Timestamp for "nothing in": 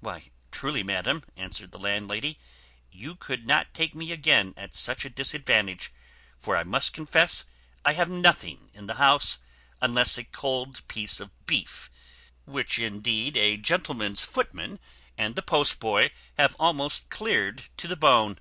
8.10-8.84